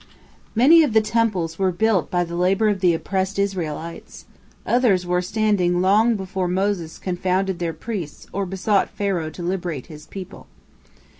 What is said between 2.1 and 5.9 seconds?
the labour of the oppressed Israelites, others were standing